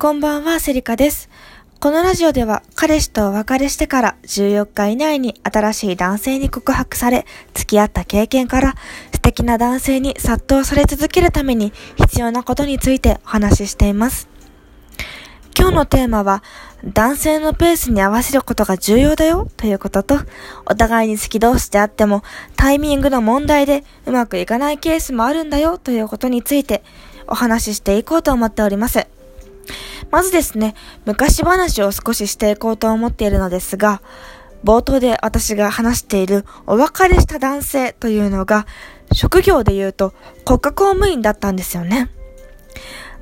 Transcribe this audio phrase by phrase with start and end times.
[0.00, 1.28] こんばんは、セリカです。
[1.78, 8.76] このラジオでは、彼氏とお別れしてから14日以内に新しい男性に告白され、付き合った経験から、
[9.12, 14.30] 素敵な男性に殺到され続けるために必要なことについてお話ししています。
[15.54, 16.42] 今日のテーマは、
[16.82, 20.18] 男性のペースに合わせることが重要だよということと、
[20.64, 22.22] お互いに好き同士であっても、
[22.56, 26.82] タイミングの問題でうまくいかないケースもあるんだよということについて
[27.26, 29.06] お話ししていこうと思っております。
[30.10, 34.02] まずですね、昔話を少ししていこうと思っているのですが、
[34.64, 38.66] 冒頭で私が話しているお別れした男性というのが、
[39.12, 42.10] 職業で言うと国家公務員だったんですよね。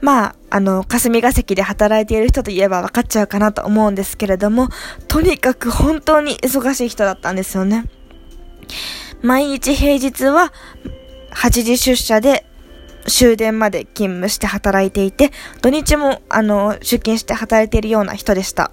[0.00, 4.68] まあ、あの、霞が関で働いている人といえば分かっちゃうかなと思うんですけれども、
[5.08, 7.84] とにかく本当に忙しい人だったんですよね。
[9.22, 10.52] 毎日平日は
[11.32, 12.47] 8時出社で
[13.08, 15.30] 終電まで勤務して働いていて、
[15.60, 18.70] 土日も、あの、出勤して働いているような人でした。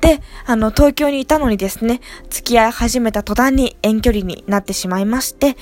[0.00, 5.56] で、あの、東京にいたのにですね、付き合い始めた途端に遠距離になってしまいまして、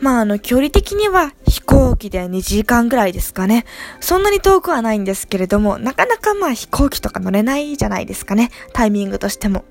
[0.00, 3.64] まあ、あの、距離的には飛行機で2時間ぐらいですかね。
[4.00, 8.50] そんなに遠くはないんですけれども、なかなかまあ飛行機とか乗れないじゃないですかね。
[8.72, 9.64] タイミングとしても。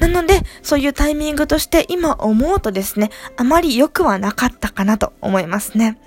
[0.00, 5.98] なので、そういうタイミングとして今思うとですね、あまり良くはなかったかなと思いますね。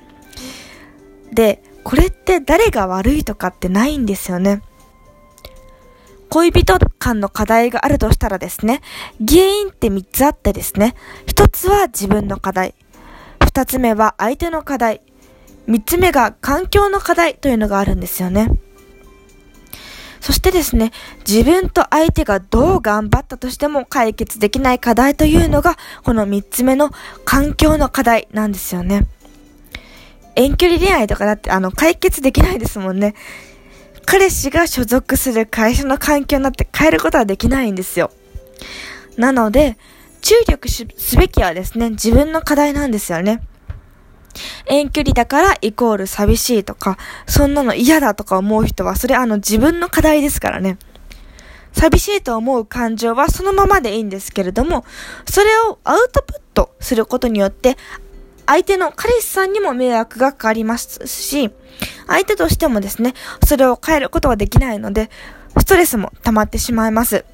[1.31, 4.61] で、これって誰が悪いとかってないんですよね。
[6.29, 8.81] 恋人間の課題があるとしたらですね、
[9.25, 10.95] 原因って3つあってですね、
[11.27, 12.75] 1つは自分の課題、
[13.39, 15.01] 2つ目は相手の課題、
[15.67, 18.49] 3つ目が環境の課題というのがあるんですよね。
[20.19, 20.91] そしてですね、
[21.25, 26.91] 自分と相手がどう頑張ったとしても解決できない課題というのが、この3つ目の
[27.23, 29.07] 環境の課題なんですよね。
[30.37, 33.15] 遠距離恋愛とかだってあの解決できないですもんね。
[34.05, 38.11] 彼氏が所属する会社の環境になって変えることはできないんですよ。
[39.17, 39.77] なので、
[40.21, 40.85] 注力す
[41.17, 43.41] べきはですね、自分の課題なんですよね。
[44.67, 46.97] 遠距離だからイコール寂しいとか、
[47.27, 50.77] そんなの嫌だとか思う人は、それあの自分の課題ですからね。
[51.73, 54.85] 寂しいと思う感情はそのままでいいんですけれども、
[55.29, 57.77] それをアウトプットすることによって、
[58.47, 61.51] 相手の彼氏さんにも迷惑がかかりますし、
[62.07, 63.13] 相手としてもですね、
[63.45, 65.11] それを変えることはできないので、
[65.59, 67.25] ストレスも溜まってしまいます。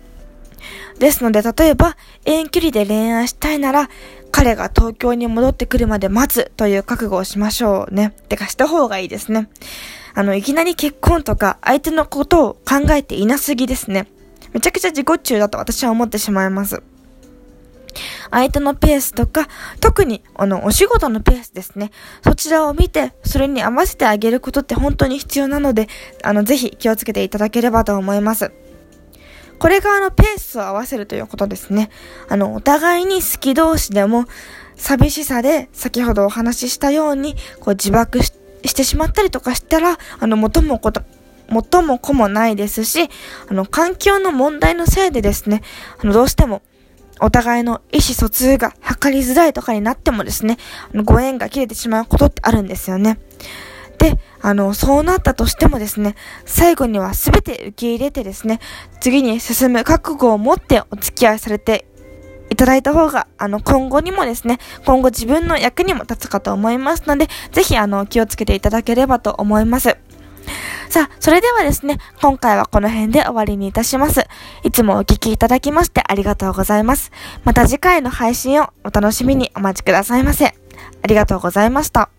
[0.99, 3.89] ですので、例えば、遠距離で恋愛したいなら、
[4.31, 8.13] 彼が東京に戻ってくるまで待つという覚悟をしましょうね。
[8.29, 9.49] てか、した方がいいですね。
[10.15, 14.07] あの、いきなり結婚とか、相手のことを考えていなすぎですね。
[14.51, 16.81] めちゃくちゃ自己中だと私は思ってしまいます。
[18.33, 19.47] 相手のペースとか、
[19.79, 21.91] 特に、あの、お仕事のペースですね。
[22.23, 25.87] そちらを見て、それに合わせてあげることって本当に必要なので、
[26.23, 28.51] あの、ぜひ気をつけていただければと思います。
[29.59, 31.89] これがあの、ペースを合わせるということですね。
[32.27, 34.25] あの、お互いに好き同士でも、
[34.75, 38.33] 寂しさで、先ほどお話ししたように、こう、自爆し
[38.65, 41.01] してしまったりとかしたら、あの、元もこと、
[41.49, 43.09] 元も子もないですし、
[43.49, 45.61] あの、環境の問題のせいでですね、
[46.01, 46.61] あの、どうしても、
[47.19, 50.57] お互いの意思疎通が図りづらいとかになってもですね、
[51.03, 53.19] ご縁が切れてしまうことってあるんですよね。
[53.97, 56.15] で、あの、そうなったとしてもですね、
[56.45, 58.59] 最後には全て受け入れてですね、
[58.99, 61.85] 次に進む覚悟を持ってお付き合いされて
[62.49, 69.97] いただいた方が、あの、今後にもですね、今後自分の役にも立つかと思いますので、ぜひ、あの、気をつけていただければと思います。
[70.93, 74.27] さあ、それではですね、今回はこの辺で終わりにいたします。
[74.61, 77.11] いつもお聴きいただきましてありがとうございます。
[77.43, 80.45] また次回の配信をお楽しみにお待ちくださいませ。
[80.45, 80.53] あ
[81.07, 82.09] りがとうございました。